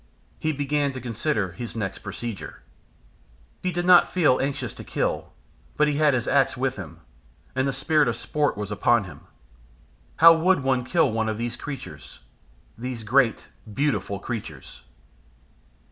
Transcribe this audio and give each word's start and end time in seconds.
He 0.39 0.51
began 0.51 0.93
to 0.93 0.99
consider 0.99 1.51
his 1.51 1.75
next 1.75 1.99
procedure. 1.99 2.63
He 3.61 3.71
did 3.71 3.85
not 3.85 4.11
feel 4.11 4.39
anxious 4.41 4.73
to 4.73 4.83
kill, 4.83 5.31
but 5.77 5.87
he 5.87 5.97
had 5.97 6.15
his 6.15 6.27
axe 6.27 6.57
with 6.57 6.75
him, 6.75 7.01
and 7.55 7.67
the 7.67 7.71
spirit 7.71 8.07
of 8.07 8.15
sport 8.15 8.57
was 8.57 8.71
upon 8.71 9.03
him. 9.03 9.19
How 10.15 10.33
would 10.33 10.63
one 10.63 10.85
kill 10.85 11.11
one 11.11 11.29
of 11.29 11.37
these 11.37 11.55
creatures? 11.55 12.21
these 12.75 13.03
great 13.03 13.47
beautiful 13.71 14.17
creatures! 14.17 14.81